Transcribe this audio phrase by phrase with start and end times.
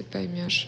[0.00, 0.66] ты поймешь,